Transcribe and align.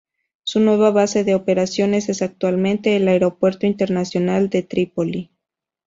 Su 0.41 0.59
nueva 0.61 0.89
base 0.89 1.23
de 1.23 1.35
operaciones 1.35 2.09
es 2.09 2.23
actualmente 2.23 2.95
el 2.95 3.07
aeropuerto 3.07 3.67
internacional 3.67 4.49
de 4.49 4.63
Trípoli. 4.63 5.29